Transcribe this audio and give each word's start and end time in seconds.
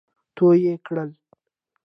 تو 0.35 0.45
يې 0.63 0.73
کړل. 0.85 1.09